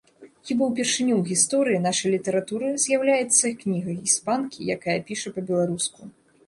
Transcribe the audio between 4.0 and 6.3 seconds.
іспанкі, якая піша па-беларуску.